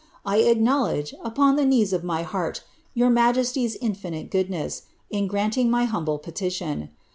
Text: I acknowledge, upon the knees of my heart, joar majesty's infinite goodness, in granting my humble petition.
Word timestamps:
I 0.25 0.37
acknowledge, 0.37 1.13
upon 1.23 1.57
the 1.57 1.63
knees 1.63 1.93
of 1.93 2.03
my 2.03 2.23
heart, 2.23 2.63
joar 2.97 3.13
majesty's 3.13 3.75
infinite 3.75 4.31
goodness, 4.31 4.81
in 5.11 5.27
granting 5.27 5.69
my 5.69 5.83
humble 5.85 6.17
petition. 6.17 6.89